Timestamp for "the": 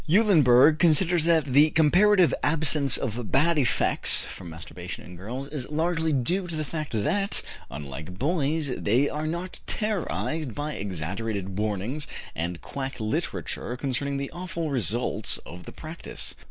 1.45-1.69, 6.55-6.65, 14.17-14.31, 15.65-15.71